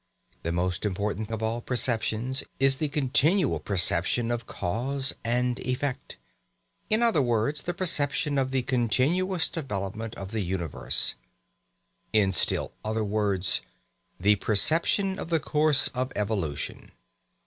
The 0.41 0.51
most 0.51 0.83
important 0.83 1.29
of 1.29 1.43
all 1.43 1.61
perceptions 1.61 2.43
is 2.59 2.77
the 2.77 2.89
continual 2.89 3.59
perception 3.59 4.31
of 4.31 4.47
cause 4.47 5.13
and 5.23 5.59
effect 5.59 6.17
in 6.89 7.03
other 7.03 7.21
words, 7.21 7.61
the 7.61 7.75
perception 7.75 8.39
of 8.39 8.49
the 8.49 8.63
continuous 8.63 9.47
development 9.47 10.15
of 10.15 10.31
the 10.31 10.41
universe 10.41 11.13
in 12.13 12.31
still 12.31 12.71
other 12.83 13.03
words, 13.03 13.61
the 14.19 14.37
perception 14.37 15.19
of 15.19 15.29
the 15.29 15.39
course 15.39 15.87
of 15.89 16.11
evolution. 16.15 16.93